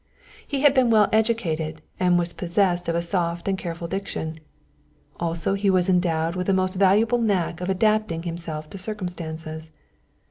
[0.47, 4.39] He had been well educated and was possessed of a soft and careful diction.
[5.19, 9.69] Also he was endowed with the most valuable knack of adapting himself to circumstances.